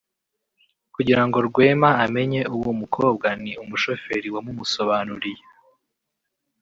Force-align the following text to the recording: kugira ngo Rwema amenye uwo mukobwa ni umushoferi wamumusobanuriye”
kugira 0.95 1.21
ngo 1.27 1.37
Rwema 1.47 1.89
amenye 2.05 2.41
uwo 2.55 2.71
mukobwa 2.81 3.27
ni 3.43 3.51
umushoferi 3.63 4.27
wamumusobanuriye” 4.35 5.43